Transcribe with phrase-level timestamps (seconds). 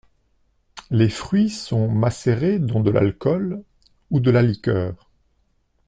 [0.89, 3.63] Les fruits sont macérés dans de l'alcool
[4.09, 5.11] ou de la liqueur.